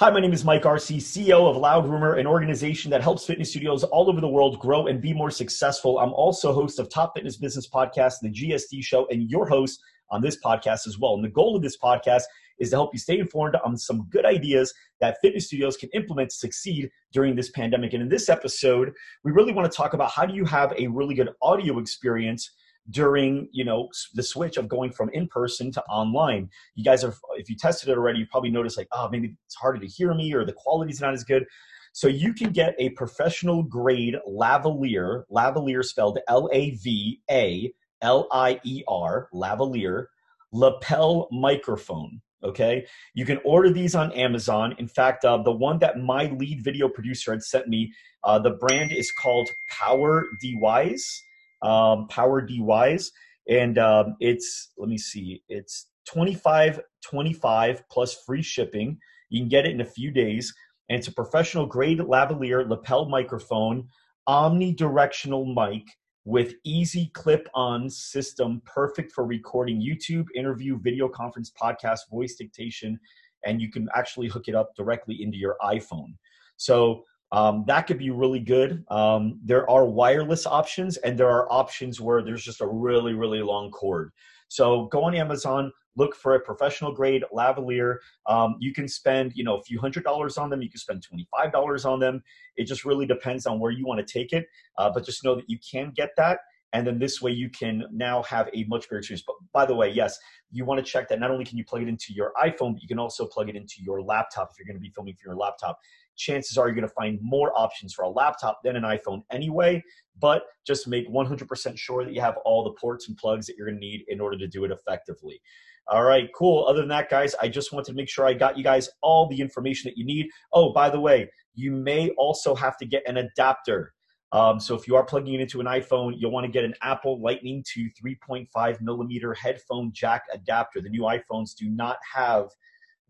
Hi, 0.00 0.08
my 0.08 0.18
name 0.18 0.32
is 0.32 0.46
Mike 0.46 0.64
Arce, 0.64 0.90
CEO 0.90 1.50
of 1.50 1.58
Loud 1.58 1.86
Rumor, 1.86 2.14
an 2.14 2.26
organization 2.26 2.90
that 2.90 3.02
helps 3.02 3.26
fitness 3.26 3.50
studios 3.50 3.84
all 3.84 4.08
over 4.08 4.18
the 4.18 4.26
world 4.26 4.58
grow 4.58 4.86
and 4.86 4.98
be 4.98 5.12
more 5.12 5.30
successful. 5.30 5.98
I'm 5.98 6.14
also 6.14 6.54
host 6.54 6.78
of 6.78 6.88
Top 6.88 7.12
Fitness 7.14 7.36
Business 7.36 7.68
Podcast, 7.68 8.14
the 8.22 8.30
GSD 8.30 8.82
Show, 8.82 9.06
and 9.10 9.30
your 9.30 9.46
host 9.46 9.78
on 10.10 10.22
this 10.22 10.38
podcast 10.42 10.86
as 10.86 10.96
well. 10.98 11.16
And 11.16 11.22
the 11.22 11.28
goal 11.28 11.54
of 11.54 11.60
this 11.62 11.76
podcast 11.76 12.22
is 12.58 12.70
to 12.70 12.76
help 12.76 12.94
you 12.94 12.98
stay 12.98 13.18
informed 13.18 13.56
on 13.62 13.76
some 13.76 14.06
good 14.08 14.24
ideas 14.24 14.72
that 15.02 15.18
fitness 15.20 15.48
studios 15.48 15.76
can 15.76 15.90
implement 15.92 16.30
to 16.30 16.36
succeed 16.36 16.90
during 17.12 17.36
this 17.36 17.50
pandemic. 17.50 17.92
And 17.92 18.02
in 18.02 18.08
this 18.08 18.30
episode, 18.30 18.94
we 19.22 19.32
really 19.32 19.52
want 19.52 19.70
to 19.70 19.76
talk 19.76 19.92
about 19.92 20.12
how 20.12 20.24
do 20.24 20.32
you 20.32 20.46
have 20.46 20.72
a 20.78 20.86
really 20.86 21.14
good 21.14 21.28
audio 21.42 21.78
experience 21.78 22.52
during 22.88 23.48
you 23.52 23.64
know 23.64 23.88
the 24.14 24.22
switch 24.22 24.56
of 24.56 24.68
going 24.68 24.92
from 24.92 25.10
in 25.10 25.28
person 25.28 25.70
to 25.72 25.82
online. 25.84 26.48
You 26.74 26.84
guys 26.84 27.04
are 27.04 27.14
if 27.36 27.48
you 27.50 27.56
tested 27.56 27.88
it 27.88 27.98
already 27.98 28.20
you 28.20 28.26
probably 28.30 28.50
noticed 28.50 28.78
like 28.78 28.88
oh 28.92 29.08
maybe 29.10 29.36
it's 29.46 29.54
harder 29.56 29.78
to 29.80 29.86
hear 29.86 30.14
me 30.14 30.32
or 30.32 30.44
the 30.44 30.52
quality's 30.52 31.00
not 31.00 31.14
as 31.14 31.24
good. 31.24 31.44
So 31.92 32.06
you 32.06 32.32
can 32.32 32.50
get 32.52 32.74
a 32.78 32.90
professional 32.90 33.62
grade 33.62 34.16
lavalier 34.28 35.24
lavalier 35.30 35.84
spelled 35.84 36.18
l-a-v-a 36.28 37.72
l-i-e-r 38.02 39.28
lavalier 39.34 40.06
lapel 40.52 41.28
microphone 41.30 42.20
okay? 42.42 42.86
You 43.12 43.26
can 43.26 43.38
order 43.44 43.70
these 43.70 43.94
on 43.94 44.12
amazon. 44.12 44.74
In 44.78 44.88
fact 44.88 45.24
uh, 45.24 45.42
the 45.42 45.52
one 45.52 45.78
that 45.80 45.98
my 45.98 46.26
lead 46.38 46.64
video 46.64 46.88
producer 46.88 47.32
had 47.32 47.42
sent 47.42 47.68
me 47.68 47.92
uh, 48.24 48.38
the 48.38 48.50
brand 48.50 48.92
is 48.92 49.12
called 49.12 49.50
power 49.68 50.26
dwise 50.40 51.22
um, 51.62 52.08
Power 52.08 52.46
DYs, 52.46 53.10
and 53.48 53.78
um, 53.78 54.16
it's 54.20 54.72
let 54.78 54.88
me 54.88 54.98
see, 54.98 55.42
it's 55.48 55.88
25 56.06 56.80
25 57.04 57.88
plus 57.90 58.14
free 58.26 58.42
shipping. 58.42 58.98
You 59.28 59.42
can 59.42 59.48
get 59.48 59.66
it 59.66 59.72
in 59.72 59.80
a 59.80 59.84
few 59.84 60.10
days, 60.10 60.52
and 60.88 60.98
it's 60.98 61.08
a 61.08 61.12
professional 61.12 61.66
grade 61.66 62.00
lavalier 62.00 62.68
lapel 62.68 63.08
microphone, 63.08 63.88
omnidirectional 64.28 65.54
mic 65.54 65.84
with 66.24 66.54
easy 66.64 67.10
clip-on 67.14 67.88
system, 67.88 68.60
perfect 68.66 69.10
for 69.12 69.24
recording 69.24 69.80
YouTube, 69.80 70.26
interview, 70.36 70.78
video 70.78 71.08
conference, 71.08 71.50
podcast, 71.60 72.00
voice 72.10 72.34
dictation, 72.34 72.98
and 73.44 73.60
you 73.60 73.70
can 73.70 73.88
actually 73.94 74.28
hook 74.28 74.46
it 74.46 74.54
up 74.54 74.70
directly 74.76 75.22
into 75.22 75.38
your 75.38 75.56
iPhone. 75.62 76.14
So 76.56 77.04
um, 77.32 77.64
that 77.66 77.86
could 77.86 77.98
be 77.98 78.10
really 78.10 78.40
good. 78.40 78.84
Um, 78.88 79.40
there 79.44 79.68
are 79.70 79.84
wireless 79.84 80.46
options, 80.46 80.96
and 80.98 81.18
there 81.18 81.28
are 81.28 81.50
options 81.52 82.00
where 82.00 82.22
there's 82.22 82.44
just 82.44 82.60
a 82.60 82.66
really, 82.66 83.14
really 83.14 83.42
long 83.42 83.70
cord. 83.70 84.10
So 84.48 84.86
go 84.86 85.04
on 85.04 85.14
Amazon, 85.14 85.72
look 85.96 86.16
for 86.16 86.34
a 86.34 86.40
professional 86.40 86.92
grade 86.92 87.22
lavalier. 87.32 87.98
Um, 88.26 88.56
you 88.58 88.72
can 88.72 88.88
spend, 88.88 89.32
you 89.36 89.44
know, 89.44 89.56
a 89.58 89.62
few 89.62 89.78
hundred 89.78 90.02
dollars 90.02 90.36
on 90.38 90.50
them. 90.50 90.60
You 90.60 90.68
can 90.68 90.80
spend 90.80 91.04
twenty-five 91.04 91.52
dollars 91.52 91.84
on 91.84 92.00
them. 92.00 92.22
It 92.56 92.64
just 92.64 92.84
really 92.84 93.06
depends 93.06 93.46
on 93.46 93.60
where 93.60 93.70
you 93.70 93.86
want 93.86 94.04
to 94.04 94.12
take 94.12 94.32
it. 94.32 94.46
Uh, 94.76 94.90
but 94.90 95.04
just 95.04 95.24
know 95.24 95.36
that 95.36 95.48
you 95.48 95.58
can 95.58 95.92
get 95.94 96.10
that. 96.16 96.40
And 96.72 96.86
then 96.86 96.98
this 96.98 97.20
way 97.20 97.32
you 97.32 97.50
can 97.50 97.84
now 97.92 98.22
have 98.24 98.48
a 98.54 98.64
much 98.68 98.88
better 98.88 98.98
experience. 98.98 99.24
But 99.26 99.36
by 99.52 99.66
the 99.66 99.74
way, 99.74 99.90
yes, 99.90 100.16
you 100.50 100.64
want 100.64 100.84
to 100.84 100.88
check 100.88 101.08
that 101.08 101.18
not 101.18 101.30
only 101.30 101.44
can 101.44 101.58
you 101.58 101.64
plug 101.64 101.82
it 101.82 101.88
into 101.88 102.12
your 102.12 102.32
iPhone, 102.42 102.74
but 102.74 102.82
you 102.82 102.88
can 102.88 102.98
also 102.98 103.26
plug 103.26 103.48
it 103.48 103.56
into 103.56 103.76
your 103.80 104.02
laptop 104.02 104.50
if 104.52 104.58
you're 104.58 104.66
going 104.66 104.76
to 104.76 104.80
be 104.80 104.92
filming 104.94 105.14
from 105.14 105.30
your 105.30 105.36
laptop 105.36 105.78
chances 106.20 106.58
are 106.58 106.66
you're 106.66 106.74
going 106.74 106.86
to 106.86 106.94
find 106.94 107.18
more 107.22 107.52
options 107.58 107.94
for 107.94 108.02
a 108.02 108.08
laptop 108.08 108.60
than 108.62 108.76
an 108.76 108.82
iPhone 108.82 109.22
anyway. 109.32 109.82
But 110.20 110.42
just 110.66 110.86
make 110.86 111.08
100% 111.08 111.78
sure 111.78 112.04
that 112.04 112.14
you 112.14 112.20
have 112.20 112.36
all 112.44 112.62
the 112.62 112.78
ports 112.78 113.08
and 113.08 113.16
plugs 113.16 113.46
that 113.46 113.56
you're 113.56 113.66
going 113.66 113.80
to 113.80 113.86
need 113.86 114.04
in 114.08 114.20
order 114.20 114.38
to 114.38 114.46
do 114.46 114.64
it 114.64 114.70
effectively. 114.70 115.40
All 115.88 116.04
right, 116.04 116.28
cool. 116.36 116.66
Other 116.66 116.80
than 116.80 116.88
that, 116.90 117.10
guys, 117.10 117.34
I 117.40 117.48
just 117.48 117.72
wanted 117.72 117.86
to 117.86 117.94
make 117.94 118.08
sure 118.08 118.26
I 118.26 118.34
got 118.34 118.56
you 118.56 118.62
guys 118.62 118.88
all 119.02 119.28
the 119.28 119.40
information 119.40 119.90
that 119.90 119.96
you 119.96 120.04
need. 120.04 120.28
Oh, 120.52 120.72
by 120.72 120.90
the 120.90 121.00
way, 121.00 121.30
you 121.54 121.72
may 121.72 122.10
also 122.10 122.54
have 122.54 122.76
to 122.76 122.86
get 122.86 123.02
an 123.08 123.16
adapter. 123.16 123.94
Um, 124.32 124.60
so 124.60 124.74
if 124.76 124.86
you 124.86 124.94
are 124.94 125.04
plugging 125.04 125.34
it 125.34 125.40
into 125.40 125.60
an 125.60 125.66
iPhone, 125.66 126.14
you'll 126.16 126.30
want 126.30 126.46
to 126.46 126.52
get 126.52 126.64
an 126.64 126.74
Apple 126.82 127.20
Lightning 127.20 127.64
to 127.74 127.88
3.5 128.02 128.80
millimeter 128.80 129.34
headphone 129.34 129.90
jack 129.92 130.22
adapter. 130.32 130.80
The 130.80 130.88
new 130.88 131.02
iPhones 131.02 131.54
do 131.54 131.68
not 131.68 131.96
have 132.14 132.48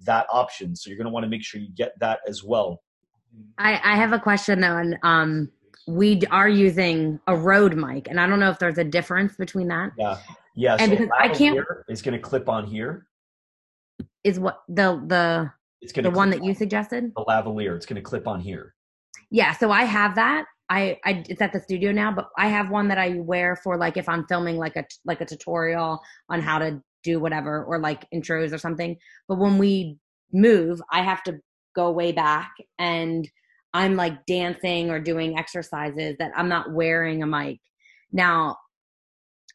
that 0.01 0.27
option, 0.33 0.75
so 0.75 0.89
you're 0.89 0.97
going 0.97 1.07
to 1.07 1.11
want 1.13 1.25
to 1.25 1.29
make 1.29 1.43
sure 1.45 1.61
you 1.61 1.69
get 1.75 1.99
that 2.01 2.21
as 2.27 2.43
well. 2.43 2.83
I, 3.59 3.75
I 3.85 3.97
have 3.97 4.13
a 4.13 4.19
question 4.19 4.61
though, 4.61 4.79
and 4.79 4.99
um, 5.03 5.51
we 5.87 6.23
are 6.31 6.49
using 6.49 7.21
a 7.27 7.37
Rode 7.37 7.77
mic, 7.77 8.09
and 8.09 8.19
I 8.19 8.27
don't 8.27 8.41
know 8.41 8.51
if 8.51 8.59
there's 8.59 8.79
a 8.79 8.85
difference 8.85 9.37
between 9.37 9.69
that. 9.69 9.93
Yeah, 9.99 10.19
yeah. 10.57 10.77
And 10.81 10.91
so 10.91 10.97
because 10.97 11.09
I 11.19 11.29
can't- 11.29 11.59
Is 11.89 12.01
going 12.01 12.15
to 12.15 12.19
clip 12.19 12.49
on 12.49 12.67
here. 12.67 13.07
Is 14.25 14.41
what 14.41 14.63
the 14.69 15.03
the 15.07 15.53
It's 15.83 15.93
going 15.93 16.05
the 16.05 16.11
one 16.11 16.31
that 16.31 16.43
you 16.43 16.55
suggested? 16.55 17.13
the 17.15 17.25
lavalier. 17.25 17.77
It's 17.77 17.87
going 17.87 17.97
to 17.97 18.03
clip 18.03 18.27
on 18.27 18.41
here. 18.41 18.75
Yeah, 19.31 19.53
so 19.53 19.71
I 19.71 19.85
have 19.85 20.15
that. 20.17 20.47
I, 20.71 20.99
I 21.05 21.25
it's 21.29 21.43
at 21.43 21.53
the 21.53 21.61
studio 21.61 21.91
now, 21.91 22.13
but 22.13 22.29
I 22.39 22.49
have 22.49 22.71
one 22.71 22.89
that 22.89 22.99
I 22.99 23.17
wear 23.19 23.57
for 23.57 23.77
like 23.77 23.97
if 23.97 24.09
I'm 24.09 24.25
filming 24.29 24.57
like 24.57 24.77
a 24.77 24.85
like 25.05 25.21
a 25.21 25.27
tutorial 25.27 26.01
on 26.29 26.41
how 26.41 26.61
to 26.61 26.81
do 27.03 27.19
whatever 27.19 27.65
or 27.65 27.81
like 27.81 28.07
intros 28.15 28.53
or 28.53 28.59
something. 28.59 28.97
But 29.29 29.39
when 29.39 29.59
we 29.59 29.99
move, 30.33 30.81
I 30.93 31.03
have 31.03 31.25
to 31.25 31.41
go 31.75 31.91
way 31.91 32.13
back 32.13 32.53
and 32.79 33.29
I'm 33.75 33.97
like 33.97 34.27
dancing 34.27 34.91
or 34.91 35.01
doing 35.01 35.39
exercises 35.39 36.17
that 36.19 36.33
I'm 36.37 36.49
not 36.49 36.73
wearing 36.73 37.23
a 37.23 37.27
mic. 37.27 37.61
Now, 38.13 38.57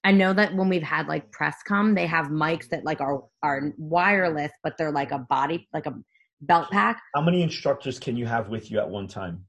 I 0.03 0.12
know 0.12 0.34
that 0.34 0.53
when 0.53 0.70
we've 0.70 0.84
had 0.84 1.08
like 1.08 1.32
press 1.32 1.56
come, 1.66 1.96
they 1.96 2.08
have 2.08 2.28
mics 2.28 2.68
that 2.70 2.84
like 2.84 3.00
are 3.00 3.24
are 3.42 3.72
wireless, 3.78 4.52
but 4.64 4.78
they're 4.78 4.92
like 4.92 5.12
a 5.12 5.20
body 5.20 5.70
like 5.74 5.86
a 5.86 5.96
belt 6.42 6.70
pack. 6.72 7.02
How 7.14 7.22
many 7.22 7.42
instructors 7.42 8.00
can 8.00 8.18
you 8.18 8.26
have 8.26 8.50
with 8.50 8.70
you 8.70 8.80
at 8.80 8.90
one 8.90 9.08
time? 9.08 9.46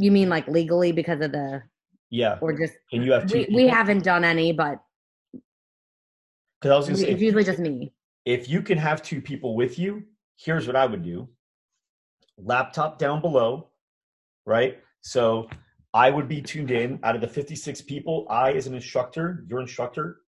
You 0.00 0.10
mean 0.10 0.30
like 0.30 0.48
legally 0.48 0.92
because 0.92 1.20
of 1.20 1.32
the 1.32 1.62
Yeah. 2.08 2.38
or 2.40 2.56
just 2.58 2.72
Can 2.90 3.02
you 3.02 3.12
have 3.12 3.26
two? 3.26 3.44
we, 3.50 3.54
we 3.54 3.68
haven't 3.68 4.02
done 4.02 4.24
any, 4.24 4.50
but 4.52 4.80
Because 6.60 6.72
I 6.72 6.76
was 6.76 6.86
going 6.86 6.96
to 6.98 7.02
say, 7.04 7.10
it's 7.12 7.20
usually 7.20 7.44
just 7.44 7.58
me. 7.58 7.92
if 8.24 8.48
you 8.48 8.62
can 8.62 8.78
have 8.78 9.02
two 9.02 9.20
people 9.20 9.54
with 9.54 9.78
you, 9.78 10.02
here's 10.36 10.66
what 10.66 10.74
I 10.76 10.86
would 10.86 11.02
do: 11.02 11.28
laptop 12.38 12.98
down 12.98 13.20
below, 13.20 13.68
right? 14.46 14.78
So 15.02 15.48
I 15.92 16.10
would 16.10 16.28
be 16.28 16.40
tuned 16.40 16.70
in. 16.70 16.98
Out 17.02 17.14
of 17.14 17.20
the 17.20 17.28
56 17.28 17.82
people, 17.82 18.26
I, 18.30 18.52
as 18.52 18.66
an 18.66 18.74
instructor, 18.74 19.44
your 19.48 19.60
instructor, 19.60 20.20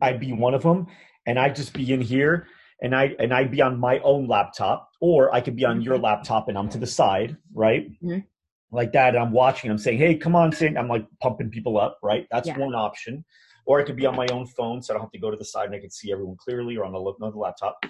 I'd 0.00 0.20
be 0.20 0.32
one 0.32 0.54
of 0.54 0.62
them, 0.62 0.86
and 1.26 1.36
I'd 1.38 1.56
just 1.56 1.72
be 1.72 1.92
in 1.92 2.00
here, 2.00 2.46
and 2.80 2.94
I 2.94 3.14
and 3.18 3.34
I'd 3.34 3.50
be 3.50 3.60
on 3.60 3.78
my 3.80 3.98
own 4.00 4.28
laptop, 4.28 4.88
or 5.00 5.34
I 5.34 5.40
could 5.40 5.56
be 5.56 5.64
on 5.64 5.80
your 5.82 5.98
laptop 5.98 6.48
and 6.48 6.56
I'm 6.56 6.68
to 6.68 6.78
the 6.78 6.86
side, 6.86 7.36
right? 7.54 7.90
Mhm. 8.02 8.24
Like 8.72 8.92
that, 8.92 9.14
and 9.14 9.18
I'm 9.24 9.32
watching. 9.32 9.70
I'm 9.70 9.78
saying, 9.78 9.98
"Hey, 9.98 10.14
come 10.14 10.36
on, 10.36 10.52
sing!" 10.52 10.76
I'm 10.76 10.88
like 10.88 11.04
pumping 11.20 11.50
people 11.50 11.78
up, 11.78 11.98
right? 12.02 12.26
That's 12.30 12.46
Yeah. 12.46 12.58
one 12.58 12.74
option. 12.74 13.24
Or 13.66 13.80
I 13.80 13.84
could 13.84 13.96
be 13.96 14.06
on 14.06 14.16
my 14.16 14.26
own 14.32 14.46
phone, 14.46 14.80
so 14.82 14.92
I 14.92 14.96
don't 14.96 15.02
have 15.02 15.12
to 15.12 15.18
go 15.18 15.30
to 15.30 15.36
the 15.36 15.44
side 15.44 15.66
and 15.66 15.74
I 15.74 15.80
can 15.80 15.90
see 15.90 16.12
everyone 16.12 16.36
clearly, 16.36 16.76
or 16.76 16.84
on 16.84 16.94
another 16.94 17.36
laptop. 17.36 17.84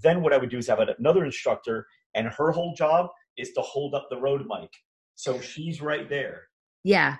Then 0.00 0.22
what 0.22 0.32
I 0.32 0.38
would 0.38 0.48
do 0.50 0.58
is 0.58 0.66
have 0.68 0.80
another 0.80 1.24
instructor, 1.24 1.86
and 2.14 2.28
her 2.28 2.50
whole 2.52 2.74
job 2.74 3.10
is 3.36 3.52
to 3.52 3.60
hold 3.62 3.94
up 3.94 4.08
the 4.10 4.16
Rode 4.16 4.46
mic. 4.46 4.70
So 5.14 5.40
she's 5.40 5.82
right 5.82 6.08
there. 6.08 6.48
Yeah. 6.84 7.16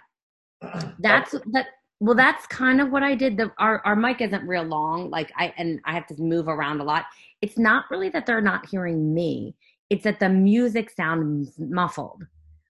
That's 1.00 1.32
that 1.52 1.66
well 2.00 2.14
that's 2.16 2.46
kind 2.48 2.80
of 2.80 2.90
what 2.90 3.02
I 3.04 3.14
did. 3.14 3.36
The 3.36 3.52
our, 3.58 3.80
our 3.84 3.94
mic 3.94 4.20
isn't 4.20 4.46
real 4.46 4.64
long. 4.64 5.10
Like 5.10 5.32
I 5.36 5.52
and 5.56 5.80
I 5.84 5.92
have 5.94 6.06
to 6.08 6.20
move 6.20 6.48
around 6.48 6.80
a 6.80 6.84
lot. 6.84 7.04
It's 7.42 7.58
not 7.58 7.84
really 7.90 8.08
that 8.10 8.26
they're 8.26 8.40
not 8.40 8.66
hearing 8.68 9.14
me. 9.14 9.54
It's 9.90 10.04
that 10.04 10.18
the 10.18 10.28
music 10.28 10.90
sounds 10.90 11.58
muffled. 11.58 12.24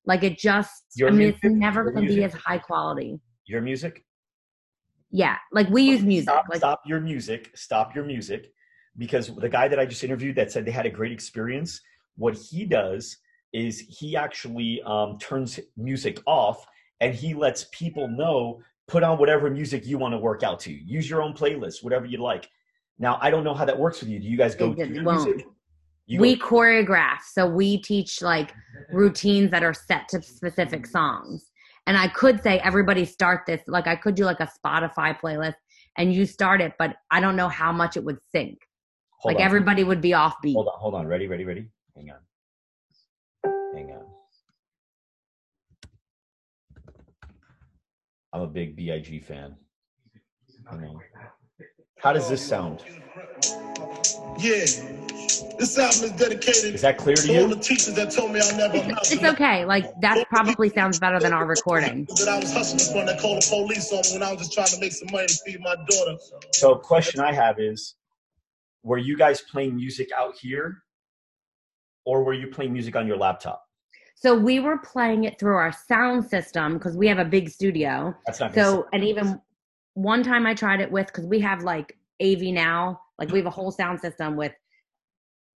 Like 0.05 0.23
it 0.25 0.39
just 0.39 0.85
Your 0.97 1.09
I 1.09 1.13
mean 1.13 1.29
it's 1.29 1.39
never 1.43 1.91
gonna 1.91 2.07
be 2.07 2.25
as 2.25 2.33
high 2.33 2.59
quality. 2.59 3.21
Your 3.47 3.61
music. 3.61 4.05
Yeah. 5.11 5.37
Like 5.53 5.69
we 5.69 5.83
use 5.83 6.03
music. 6.03 6.31
Stop, 6.31 6.47
like 6.49 6.59
stop 6.59 6.83
your 6.87 7.01
music. 7.01 7.51
Stop 7.55 7.95
your 7.95 8.05
music. 8.05 8.53
Because 8.99 9.35
the 9.37 9.49
guy 9.49 9.69
that 9.69 9.79
I 9.79 9.87
just 9.87 10.05
interviewed 10.05 10.37
that 10.37 10.53
said 10.53 10.65
they 10.65 10.71
had 10.71 10.87
a 10.87 10.91
great 10.91 11.13
experience, 11.13 11.81
what 12.16 12.34
he 12.34 12.65
does 12.66 13.16
is 13.53 13.81
he 13.81 14.16
actually 14.16 14.83
um, 14.83 15.19
turns 15.19 15.59
music 15.77 16.21
off 16.27 16.66
and 17.01 17.15
he 17.15 17.34
lets 17.34 17.66
people 17.72 18.09
know 18.09 18.60
put 18.89 19.03
on 19.03 19.19
whatever 19.19 19.51
music 19.51 19.87
you 19.87 19.98
want 19.98 20.13
to 20.13 20.19
work 20.19 20.43
out 20.43 20.60
to. 20.60 20.72
Use 20.72 21.09
your 21.09 21.22
own 21.22 21.33
playlist, 21.34 21.83
whatever 21.83 22.07
you 22.07 22.19
like. 22.19 22.48
Now, 22.98 23.19
I 23.21 23.31
don't 23.31 23.45
know 23.45 23.55
how 23.55 23.65
that 23.65 23.78
works 23.78 24.01
with 24.01 24.10
you. 24.10 24.19
Do 24.19 24.27
you 24.27 24.37
guys 24.37 24.55
go 24.55 24.75
to 24.75 24.87
music? 24.87 25.47
You 26.07 26.21
we 26.21 26.37
go, 26.37 26.47
choreograph. 26.47 27.21
So 27.33 27.47
we 27.47 27.78
teach 27.78 28.21
like 28.22 28.53
routines 28.91 29.51
that 29.51 29.63
are 29.63 29.75
set 29.75 30.09
to 30.09 30.23
specific 30.23 30.83
mm-hmm. 30.83 30.91
songs. 30.91 31.51
And 31.87 31.97
I 31.97 32.09
could 32.09 32.43
say 32.43 32.59
everybody 32.61 33.05
start 33.05 33.43
this, 33.47 33.61
like 33.67 33.87
I 33.87 33.97
could 33.97 34.15
do 34.15 34.25
like 34.25 34.41
a 34.41 34.49
Spotify 34.65 35.19
playlist 35.19 35.55
and 35.97 36.13
you 36.13 36.27
start 36.27 36.61
it, 36.61 36.75
but 36.79 36.97
I 37.11 37.21
don't 37.21 37.37
know 37.37 37.49
how 37.49 37.73
much 37.73 37.97
it 37.97 38.05
would 38.05 38.19
sync. 38.31 38.59
hold 39.19 39.34
like 39.34 39.41
on. 39.41 39.47
everybody 39.47 39.83
would 39.84 40.01
be 40.01 40.11
offbeat. 40.11 40.55
Hold 40.55 40.69
on, 40.69 40.79
hold 40.79 40.95
on. 40.95 41.07
Ready, 41.07 41.27
ready, 41.27 41.45
ready? 41.45 41.69
Hang 41.97 42.11
on. 42.11 43.53
Hang 43.75 43.91
on. 43.91 44.05
I'm 48.33 48.43
a 48.43 48.47
big 48.47 48.77
BIG 48.77 49.25
fan. 49.25 49.57
How 51.99 52.13
does 52.13 52.29
this 52.29 52.47
sound? 52.47 52.83
Yeah. 54.39 54.65
This 55.59 55.79
album 55.79 56.05
is 56.05 56.13
dedicated. 56.13 56.75
Is 56.75 56.83
that 56.83 56.99
clear 56.99 57.17
to 57.17 57.33
you? 57.33 57.49
The 57.49 57.57
teachers 57.57 57.95
that 57.95 58.11
told 58.11 58.33
me 58.33 58.41
I'll 58.41 58.57
never 58.57 58.77
it's, 58.77 59.13
it's 59.13 59.25
okay. 59.25 59.65
Like 59.65 59.84
that 60.01 60.29
probably 60.29 60.69
sounds 60.69 60.99
better 60.99 61.19
than 61.19 61.33
our 61.33 61.47
recording. 61.47 62.05
That 62.05 62.29
I 62.29 62.39
was 62.39 62.53
hustling 62.53 62.93
from 62.93 63.07
that 63.07 63.21
called 63.21 63.43
the 63.43 63.47
police 63.49 63.93
on 63.93 64.03
when 64.13 64.23
I 64.23 64.33
was 64.33 64.49
just 64.49 64.53
trying 64.53 64.67
to 64.69 64.81
make 64.81 64.93
some 64.93 65.09
money 65.11 65.27
to 65.29 65.34
feed 65.45 65.61
my 65.61 65.77
daughter. 65.89 66.19
So, 66.53 66.75
question 66.77 67.21
I 67.21 67.33
have 67.33 67.59
is, 67.59 67.95
were 68.83 68.99
you 68.99 69.17
guys 69.17 69.41
playing 69.41 69.77
music 69.77 70.11
out 70.17 70.34
here, 70.41 70.83
or 72.05 72.25
were 72.25 72.34
you 72.34 72.49
playing 72.49 72.73
music 72.73 72.97
on 72.97 73.07
your 73.07 73.17
laptop? 73.17 73.63
So 74.17 74.37
we 74.37 74.61
were 74.61 74.79
playing 74.79 75.25
it 75.25 75.39
through 75.41 75.57
our 75.57 75.73
sound 75.73 76.25
system 76.25 76.75
because 76.75 76.97
we 76.97 77.09
have 77.09 77.19
a 77.19 77.25
big 77.25 77.49
studio. 77.49 78.15
That's 78.27 78.39
not 78.39 78.55
so. 78.55 78.87
And 78.93 79.03
even 79.03 79.41
one 79.95 80.23
time 80.23 80.47
I 80.47 80.55
tried 80.55 80.81
it 80.81 80.91
with 80.91 81.09
because 81.09 81.27
we 81.27 81.41
have 81.41 81.63
like 81.65 81.99
AV 82.23 82.43
now, 82.43 83.01
like 83.19 83.31
we 83.33 83.39
have 83.39 83.47
a 83.47 83.51
whole 83.51 83.73
sound 83.73 84.01
system 84.01 84.37
with 84.37 84.53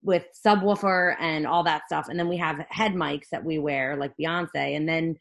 with 0.07 0.25
subwoofer 0.47 1.17
and 1.21 1.47
all 1.47 1.65
that 1.65 1.83
stuff. 1.87 2.09
And 2.09 2.19
then 2.19 2.29
we 2.29 2.37
have 2.37 2.65
head 2.71 2.93
mics 2.95 3.29
that 3.33 3.45
we 3.45 3.59
wear, 3.59 3.97
like 3.97 4.13
Beyonce. 4.19 4.77
And 4.77 4.89
then 4.89 5.17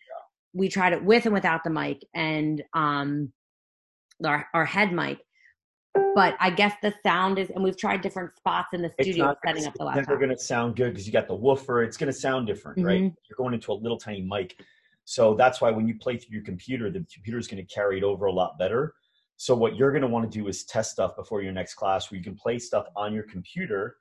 we 0.54 0.70
tried 0.70 0.94
it 0.94 1.04
with 1.04 1.26
and 1.26 1.34
without 1.34 1.64
the 1.66 1.70
mic 1.70 2.02
and 2.14 2.64
um 2.74 3.34
our, 4.24 4.48
our 4.54 4.64
head 4.64 4.94
mic. 4.94 5.20
But 6.14 6.36
I 6.40 6.50
guess 6.50 6.74
the 6.82 6.94
sound 7.04 7.40
is, 7.40 7.50
and 7.50 7.64
we've 7.64 7.78
tried 7.78 8.02
different 8.02 8.36
spots 8.38 8.70
in 8.74 8.82
the 8.82 8.90
studio 8.90 9.36
setting 9.46 9.66
up 9.66 9.74
the 9.74 9.84
laptop. 9.84 10.00
It's 10.00 10.08
never 10.08 10.20
going 10.20 10.36
to 10.36 10.38
sound 10.38 10.76
good 10.76 10.92
because 10.92 11.08
you 11.08 11.12
got 11.12 11.28
the 11.28 11.36
woofer. 11.36 11.84
It's 11.84 11.98
going 11.98 12.12
to 12.12 12.18
sound 12.18 12.48
different, 12.48 12.78
mm-hmm. 12.78 12.88
right? 12.88 13.02
You're 13.02 13.38
going 13.38 13.54
into 13.54 13.72
a 13.72 13.74
little 13.74 13.98
tiny 13.98 14.22
mic. 14.22 14.58
So 15.06 15.36
that's 15.36 15.62
why 15.62 15.72
when 15.72 15.88
you 15.88 15.98
play 15.98 16.18
through 16.18 16.34
your 16.36 16.44
computer, 16.44 16.90
the 16.90 17.06
computer 17.14 17.38
is 17.38 17.48
going 17.48 17.66
to 17.66 17.74
carry 17.74 17.98
it 17.98 18.04
over 18.04 18.26
a 18.26 18.32
lot 18.32 18.58
better. 18.58 18.94
So 19.38 19.56
what 19.56 19.76
you're 19.76 19.92
going 19.92 20.02
to 20.02 20.08
want 20.08 20.30
to 20.30 20.38
do 20.38 20.48
is 20.48 20.64
test 20.64 20.92
stuff 20.92 21.16
before 21.16 21.42
your 21.42 21.54
next 21.54 21.76
class 21.76 22.10
where 22.10 22.18
you 22.18 22.24
can 22.24 22.36
play 22.36 22.60
stuff 22.60 22.88
on 22.96 23.14
your 23.14 23.24
computer 23.24 23.98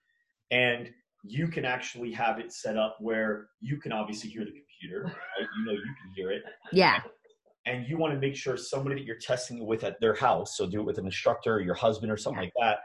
and 0.54 0.88
you 1.22 1.48
can 1.48 1.64
actually 1.64 2.12
have 2.12 2.38
it 2.38 2.52
set 2.52 2.76
up 2.76 2.96
where 3.00 3.48
you 3.60 3.78
can 3.78 3.92
obviously 3.92 4.30
hear 4.30 4.44
the 4.44 4.52
computer 4.52 5.04
right? 5.04 5.48
you 5.58 5.66
know 5.66 5.72
you 5.72 5.78
can 5.82 6.12
hear 6.14 6.30
it 6.30 6.42
yeah 6.72 7.00
and 7.66 7.88
you 7.88 7.96
want 7.96 8.12
to 8.12 8.20
make 8.20 8.36
sure 8.36 8.56
somebody 8.56 8.94
that 8.96 9.04
you're 9.04 9.16
testing 9.16 9.58
it 9.58 9.64
with 9.64 9.84
at 9.84 10.00
their 10.00 10.14
house 10.14 10.56
so 10.56 10.66
do 10.66 10.80
it 10.80 10.84
with 10.84 10.98
an 10.98 11.06
instructor 11.06 11.54
or 11.54 11.60
your 11.60 11.74
husband 11.74 12.10
or 12.12 12.16
something 12.16 12.50
yeah. 12.56 12.66
like 12.66 12.74
that 12.74 12.78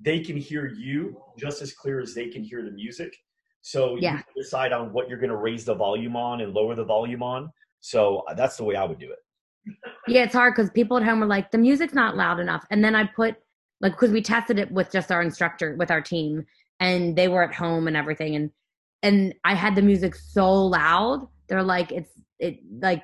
they 0.00 0.20
can 0.20 0.36
hear 0.36 0.66
you 0.66 1.20
just 1.38 1.60
as 1.60 1.72
clear 1.72 2.00
as 2.00 2.14
they 2.14 2.28
can 2.28 2.42
hear 2.42 2.62
the 2.62 2.70
music 2.70 3.14
so 3.60 3.96
yeah. 4.00 4.18
you 4.34 4.42
decide 4.42 4.72
on 4.72 4.92
what 4.92 5.08
you're 5.08 5.18
going 5.18 5.30
to 5.30 5.36
raise 5.36 5.64
the 5.64 5.74
volume 5.74 6.16
on 6.16 6.40
and 6.40 6.52
lower 6.52 6.74
the 6.74 6.84
volume 6.84 7.22
on 7.22 7.50
so 7.80 8.22
uh, 8.28 8.34
that's 8.34 8.56
the 8.56 8.64
way 8.64 8.76
i 8.76 8.84
would 8.84 8.98
do 8.98 9.10
it 9.10 9.18
yeah 10.08 10.22
it's 10.22 10.34
hard 10.34 10.54
because 10.54 10.70
people 10.70 10.96
at 10.96 11.02
home 11.02 11.22
are 11.22 11.26
like 11.26 11.50
the 11.50 11.58
music's 11.58 11.94
not 11.94 12.16
loud 12.16 12.38
enough 12.38 12.64
and 12.70 12.84
then 12.84 12.94
i 12.94 13.04
put 13.04 13.36
like 13.80 13.92
because 13.92 14.10
we 14.10 14.22
tested 14.22 14.58
it 14.58 14.70
with 14.70 14.90
just 14.90 15.10
our 15.10 15.22
instructor 15.22 15.74
with 15.76 15.90
our 15.90 16.00
team 16.00 16.44
and 16.80 17.16
they 17.16 17.28
were 17.28 17.42
at 17.42 17.54
home 17.54 17.86
and 17.86 17.96
everything 17.96 18.34
and 18.34 18.50
and 19.02 19.34
I 19.44 19.54
had 19.54 19.74
the 19.74 19.82
music 19.82 20.14
so 20.14 20.50
loud. 20.52 21.26
They're 21.48 21.62
like, 21.62 21.92
it's 21.92 22.12
it 22.38 22.60
like 22.80 23.02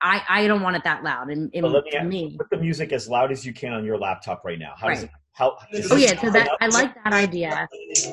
I 0.00 0.22
I 0.28 0.46
don't 0.46 0.62
want 0.62 0.76
it 0.76 0.84
that 0.84 1.02
loud. 1.02 1.30
And, 1.30 1.50
and 1.54 1.66
let 1.66 1.84
me, 1.84 1.90
to 1.90 2.04
me, 2.04 2.36
put 2.38 2.50
the 2.50 2.58
music 2.58 2.92
as 2.92 3.08
loud 3.08 3.32
as 3.32 3.44
you 3.44 3.52
can 3.52 3.72
on 3.72 3.84
your 3.84 3.98
laptop 3.98 4.44
right 4.44 4.58
now. 4.58 4.74
How 4.76 4.88
right. 4.88 4.94
does 4.94 5.04
it? 5.04 5.10
How? 5.32 5.56
Oh 5.90 5.96
yeah, 5.96 6.20
so 6.20 6.30
that 6.30 6.48
I 6.60 6.66
like 6.66 6.94
that 7.04 7.12
idea 7.12 7.68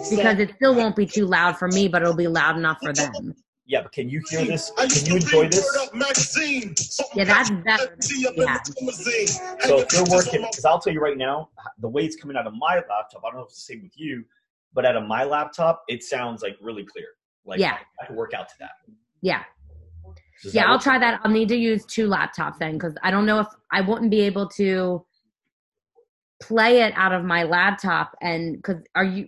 because 0.09 0.39
it 0.39 0.53
still 0.55 0.75
won't 0.75 0.95
be 0.95 1.05
too 1.05 1.25
loud 1.25 1.57
for 1.57 1.67
me, 1.67 1.87
but 1.87 2.01
it'll 2.01 2.15
be 2.15 2.27
loud 2.27 2.57
enough 2.57 2.77
for 2.81 2.93
them. 2.93 3.33
Yeah, 3.65 3.81
but 3.81 3.91
can 3.91 4.09
you 4.09 4.21
hear 4.29 4.45
this? 4.45 4.71
Can 4.77 5.05
you 5.05 5.15
enjoy 5.17 5.49
this? 5.49 5.67
Yeah, 7.13 7.25
that's 7.25 7.49
better. 7.49 7.97
Yeah. 8.33 8.57
So 8.63 9.79
if 9.79 9.91
you're 9.91 10.05
working, 10.09 10.41
because 10.43 10.63
I'll 10.63 10.79
tell 10.79 10.93
you 10.93 11.01
right 11.01 11.17
now, 11.17 11.49
the 11.79 11.89
way 11.89 12.05
it's 12.05 12.15
coming 12.15 12.37
out 12.37 12.47
of 12.47 12.53
my 12.53 12.75
laptop, 12.75 13.23
I 13.25 13.29
don't 13.29 13.35
know 13.35 13.41
if 13.41 13.49
it's 13.49 13.67
the 13.67 13.73
same 13.73 13.83
with 13.83 13.99
you, 13.99 14.23
but 14.73 14.85
out 14.85 14.95
of 14.95 15.05
my 15.05 15.23
laptop, 15.23 15.83
it 15.87 16.03
sounds 16.03 16.41
like 16.41 16.57
really 16.61 16.83
clear. 16.83 17.07
Like 17.45 17.59
yeah. 17.59 17.77
I, 17.99 18.03
I 18.03 18.07
can 18.07 18.15
work 18.15 18.33
out 18.33 18.49
to 18.49 18.55
that. 18.59 18.71
Yeah. 19.21 19.43
Does 20.43 20.53
yeah, 20.53 20.65
I'll 20.65 20.79
try 20.79 20.99
that. 20.99 21.19
I'll 21.23 21.31
need 21.31 21.49
to 21.49 21.55
use 21.55 21.83
two 21.85 22.07
laptops 22.07 22.59
then 22.59 22.73
because 22.73 22.95
I 23.01 23.09
don't 23.09 23.25
know 23.25 23.39
if 23.39 23.47
I 23.71 23.81
wouldn't 23.81 24.11
be 24.11 24.21
able 24.21 24.47
to 24.49 25.03
play 26.41 26.81
it 26.81 26.93
out 26.95 27.11
of 27.11 27.25
my 27.25 27.43
laptop. 27.43 28.15
And 28.21 28.57
because 28.57 28.83
are 28.93 29.03
you? 29.03 29.27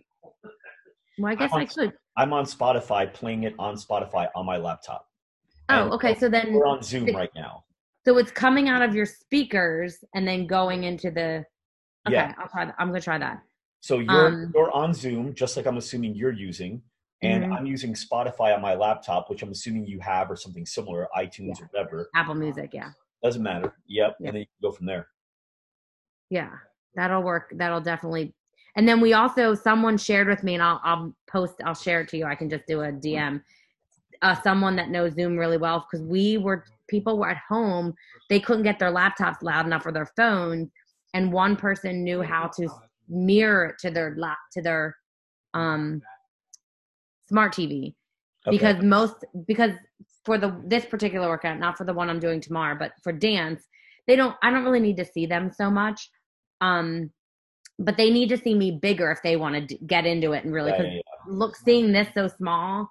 Well, 1.17 1.31
I 1.31 1.35
guess 1.35 1.51
on, 1.51 1.61
I 1.61 1.65
could. 1.65 1.93
I'm 2.15 2.31
on 2.31 2.45
Spotify, 2.45 3.11
playing 3.11 3.43
it 3.43 3.55
on 3.57 3.75
Spotify 3.75 4.27
on 4.35 4.45
my 4.45 4.57
laptop. 4.57 5.07
Oh, 5.69 5.89
okay. 5.91 6.15
So 6.15 6.29
then 6.29 6.53
we're 6.53 6.67
on 6.67 6.83
Zoom 6.83 7.05
the, 7.05 7.13
right 7.13 7.31
now. 7.35 7.63
So 8.05 8.17
it's 8.17 8.31
coming 8.31 8.69
out 8.69 8.81
of 8.81 8.95
your 8.95 9.05
speakers 9.05 9.97
and 10.13 10.27
then 10.27 10.45
going 10.45 10.83
into 10.83 11.09
the. 11.09 11.43
Okay, 12.07 12.15
yeah. 12.15 12.33
I'll 12.39 12.49
try. 12.49 12.65
That. 12.65 12.75
I'm 12.77 12.89
gonna 12.89 13.01
try 13.01 13.17
that. 13.17 13.41
So 13.81 13.99
you're 13.99 14.27
um, 14.27 14.51
you're 14.53 14.71
on 14.71 14.93
Zoom, 14.93 15.33
just 15.33 15.55
like 15.55 15.65
I'm 15.65 15.77
assuming 15.77 16.15
you're 16.15 16.33
using, 16.33 16.81
and 17.21 17.43
mm-hmm. 17.45 17.53
I'm 17.53 17.65
using 17.65 17.93
Spotify 17.93 18.53
on 18.53 18.61
my 18.61 18.75
laptop, 18.75 19.29
which 19.29 19.41
I'm 19.41 19.51
assuming 19.51 19.85
you 19.85 19.99
have 19.99 20.29
or 20.29 20.35
something 20.35 20.65
similar, 20.65 21.07
iTunes 21.17 21.59
yeah. 21.59 21.63
or 21.63 21.69
whatever. 21.71 22.09
Apple 22.15 22.35
Music, 22.35 22.71
yeah. 22.73 22.91
Doesn't 23.23 23.43
matter. 23.43 23.73
Yep. 23.87 24.17
yep. 24.19 24.27
And 24.27 24.27
then 24.27 24.41
you 24.41 24.45
go 24.61 24.71
from 24.71 24.85
there. 24.85 25.07
Yeah, 26.29 26.51
that'll 26.95 27.23
work. 27.23 27.53
That'll 27.55 27.81
definitely. 27.81 28.33
And 28.75 28.87
then 28.87 29.01
we 29.01 29.13
also 29.13 29.55
someone 29.55 29.97
shared 29.97 30.27
with 30.27 30.43
me, 30.43 30.53
and 30.55 30.63
I'll 30.63 30.81
I'll 30.83 31.15
post. 31.29 31.55
I'll 31.65 31.73
share 31.73 32.01
it 32.01 32.09
to 32.09 32.17
you. 32.17 32.25
I 32.25 32.35
can 32.35 32.49
just 32.49 32.65
do 32.67 32.81
a 32.81 32.91
DM. 32.91 33.41
Uh, 34.21 34.35
someone 34.41 34.75
that 34.75 34.89
knows 34.89 35.13
Zoom 35.13 35.37
really 35.37 35.57
well 35.57 35.85
because 35.89 36.05
we 36.05 36.37
were 36.37 36.65
people 36.87 37.17
were 37.17 37.29
at 37.29 37.41
home. 37.47 37.93
They 38.29 38.39
couldn't 38.39 38.63
get 38.63 38.77
their 38.77 38.91
laptops 38.91 39.41
loud 39.41 39.65
enough 39.65 39.85
or 39.85 39.91
their 39.91 40.09
phones, 40.17 40.69
and 41.13 41.31
one 41.31 41.55
person 41.55 42.03
knew 42.03 42.21
how 42.21 42.47
to 42.57 42.69
mirror 43.09 43.75
to 43.79 43.89
their 43.89 44.15
lap 44.17 44.37
to 44.53 44.61
their 44.61 44.95
um 45.53 46.01
smart 47.27 47.53
TV 47.53 47.95
okay. 48.47 48.55
because 48.55 48.83
most 48.83 49.25
because 49.47 49.71
for 50.25 50.37
the 50.37 50.61
this 50.65 50.85
particular 50.85 51.27
workout, 51.27 51.59
not 51.59 51.77
for 51.77 51.85
the 51.85 51.93
one 51.93 52.09
I'm 52.09 52.19
doing 52.19 52.41
tomorrow, 52.41 52.75
but 52.77 52.91
for 53.03 53.11
dance, 53.11 53.63
they 54.07 54.15
don't 54.15 54.35
I 54.43 54.51
don't 54.51 54.63
really 54.63 54.79
need 54.79 54.97
to 54.97 55.05
see 55.05 55.25
them 55.25 55.51
so 55.51 55.69
much. 55.69 56.09
Um 56.61 57.11
but 57.79 57.95
they 57.95 58.09
need 58.09 58.29
to 58.29 58.37
see 58.37 58.53
me 58.53 58.71
bigger 58.71 59.09
if 59.09 59.21
they 59.23 59.37
want 59.37 59.69
to 59.69 59.75
get 59.87 60.05
into 60.05 60.33
it 60.33 60.43
and 60.43 60.53
really 60.53 60.71
yeah, 60.71 60.83
yeah, 60.83 60.93
yeah. 60.95 61.01
look 61.27 61.55
seeing 61.55 61.91
this 61.91 62.09
so 62.13 62.27
small 62.27 62.89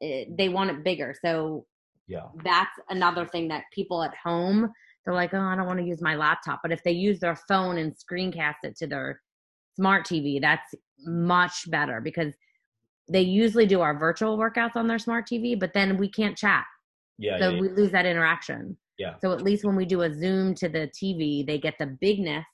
it, 0.00 0.28
eh, 0.28 0.30
they 0.36 0.48
want 0.48 0.70
it 0.70 0.84
bigger 0.84 1.14
so 1.24 1.64
yeah 2.08 2.26
that's 2.42 2.72
another 2.90 3.24
thing 3.26 3.48
that 3.48 3.62
people 3.72 4.02
at 4.02 4.12
home 4.16 4.70
they're 5.04 5.14
like 5.14 5.32
oh 5.32 5.40
i 5.40 5.54
don't 5.54 5.66
want 5.66 5.78
to 5.78 5.86
use 5.86 6.02
my 6.02 6.16
laptop 6.16 6.60
but 6.62 6.72
if 6.72 6.82
they 6.82 6.90
use 6.90 7.20
their 7.20 7.36
phone 7.48 7.78
and 7.78 7.94
screencast 7.94 8.56
it 8.64 8.76
to 8.76 8.86
their 8.86 9.20
smart 9.76 10.06
TV, 10.06 10.40
that's 10.40 10.74
much 11.06 11.70
better 11.70 12.00
because 12.00 12.34
they 13.08 13.20
usually 13.20 13.66
do 13.66 13.80
our 13.80 13.96
virtual 13.96 14.38
workouts 14.38 14.76
on 14.76 14.86
their 14.86 14.98
smart 14.98 15.26
TV, 15.28 15.58
but 15.58 15.72
then 15.74 15.96
we 15.96 16.08
can't 16.08 16.36
chat. 16.36 16.64
Yeah. 17.18 17.38
So 17.38 17.50
yeah, 17.50 17.60
we 17.60 17.68
lose 17.68 17.90
that 17.92 18.06
interaction. 18.06 18.76
Yeah. 18.98 19.14
So 19.20 19.32
at 19.32 19.42
least 19.42 19.64
when 19.64 19.76
we 19.76 19.84
do 19.84 20.02
a 20.02 20.12
Zoom 20.12 20.54
to 20.56 20.68
the 20.68 20.90
TV, 21.02 21.46
they 21.46 21.58
get 21.58 21.74
the 21.78 21.86
bigness, 22.00 22.44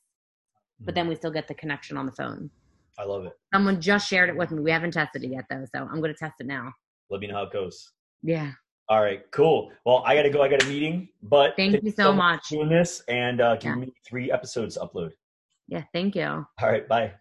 but 0.80 0.94
then 0.94 1.06
we 1.08 1.14
still 1.14 1.30
get 1.30 1.48
the 1.48 1.54
connection 1.54 1.96
on 1.96 2.06
the 2.06 2.12
phone. 2.12 2.50
I 2.98 3.04
love 3.04 3.24
it. 3.24 3.32
Someone 3.54 3.80
just 3.80 4.08
shared 4.08 4.28
it 4.28 4.36
with 4.36 4.50
me. 4.50 4.60
We 4.60 4.70
haven't 4.70 4.92
tested 4.92 5.24
it 5.24 5.30
yet 5.30 5.44
though, 5.48 5.64
so 5.74 5.82
I'm 5.82 6.00
going 6.00 6.12
to 6.12 6.18
test 6.18 6.34
it 6.40 6.46
now. 6.46 6.72
Let 7.08 7.20
me 7.20 7.28
know 7.28 7.34
how 7.34 7.42
it 7.44 7.52
goes. 7.52 7.92
Yeah. 8.22 8.52
All 8.88 9.00
right, 9.00 9.22
cool. 9.30 9.70
Well, 9.86 10.02
I 10.04 10.16
got 10.16 10.22
to 10.22 10.30
go. 10.30 10.42
I 10.42 10.48
got 10.48 10.64
a 10.64 10.66
meeting, 10.66 11.08
but 11.22 11.54
thank 11.56 11.80
you 11.80 11.92
so, 11.92 12.12
much 12.12 12.48
doing 12.48 12.68
this 12.68 13.02
and 13.06 13.40
uh, 13.40 13.54
giving 13.54 13.78
yeah. 13.78 13.86
me 13.86 13.92
three 14.06 14.32
episodes 14.32 14.74
to 14.74 14.80
upload. 14.80 15.12
Yeah, 15.70 15.84
thank 15.92 16.16
you. 16.16 16.46
All 16.60 16.68
right, 16.68 16.86
bye. 16.86 17.14